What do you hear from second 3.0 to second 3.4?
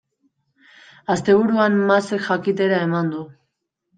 du.